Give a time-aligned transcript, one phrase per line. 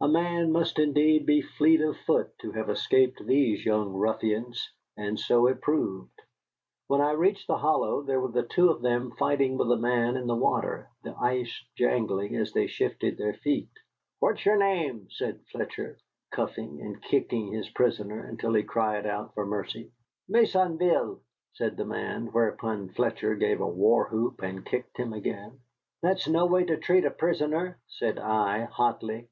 [0.00, 5.18] A man must indeed be fleet of foot to have escaped these young ruffians, and
[5.18, 6.10] so it proved.
[6.88, 10.16] When I reached the hollow there were the two of them fighting with a man
[10.16, 13.70] in the water, the ice jangling as they shifted their feet.
[14.18, 15.96] "What's yere name?" said Fletcher,
[16.30, 19.92] cuffing and kicking his prisoner until he cried out for mercy.
[20.28, 21.20] "Maisonville,"
[21.54, 25.60] said the man, whereupon Fletcher gave a war whoop and kicked him again.
[26.02, 29.28] "That's no way to use a prisoner," said I, hotly.